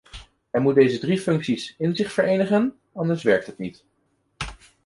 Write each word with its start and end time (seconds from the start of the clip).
Hij 0.51 0.61
moet 0.61 0.75
deze 0.75 0.99
drie 0.99 1.19
functies 1.19 1.75
in 1.77 1.95
zich 1.95 2.11
verenigen, 2.11 2.75
anders 2.93 3.23
werkt 3.23 3.45
het 3.45 3.57
niet. 3.57 3.83